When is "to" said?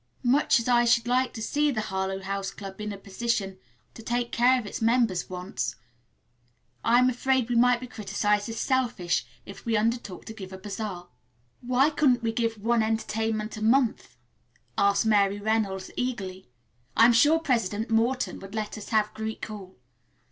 1.33-1.43, 3.93-4.01, 10.25-10.33